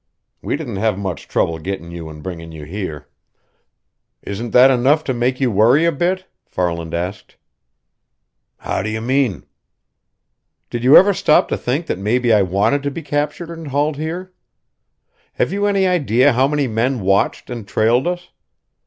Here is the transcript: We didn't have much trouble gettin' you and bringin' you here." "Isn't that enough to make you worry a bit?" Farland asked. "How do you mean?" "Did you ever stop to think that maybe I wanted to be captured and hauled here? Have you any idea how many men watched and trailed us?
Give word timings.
We 0.41 0.55
didn't 0.55 0.77
have 0.77 0.97
much 0.97 1.27
trouble 1.27 1.59
gettin' 1.59 1.91
you 1.91 2.09
and 2.09 2.23
bringin' 2.23 2.51
you 2.51 2.63
here." 2.63 3.07
"Isn't 4.23 4.49
that 4.49 4.71
enough 4.71 5.03
to 5.03 5.13
make 5.13 5.39
you 5.39 5.51
worry 5.51 5.85
a 5.85 5.91
bit?" 5.91 6.25
Farland 6.47 6.95
asked. 6.95 7.35
"How 8.57 8.81
do 8.81 8.89
you 8.89 8.99
mean?" 8.99 9.45
"Did 10.71 10.83
you 10.83 10.97
ever 10.97 11.13
stop 11.13 11.49
to 11.49 11.55
think 11.57 11.85
that 11.85 11.99
maybe 11.99 12.33
I 12.33 12.41
wanted 12.41 12.81
to 12.81 12.89
be 12.89 13.03
captured 13.03 13.51
and 13.51 13.67
hauled 13.67 13.97
here? 13.97 14.33
Have 15.33 15.53
you 15.53 15.67
any 15.67 15.85
idea 15.85 16.33
how 16.33 16.47
many 16.47 16.65
men 16.65 17.01
watched 17.01 17.51
and 17.51 17.67
trailed 17.67 18.07
us? 18.07 18.31